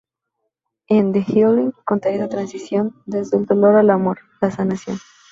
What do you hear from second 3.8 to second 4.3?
amor,